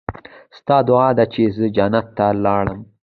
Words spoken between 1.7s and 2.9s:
جنت ته لاړم.